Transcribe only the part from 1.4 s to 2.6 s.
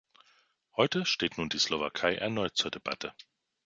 Slowakei erneut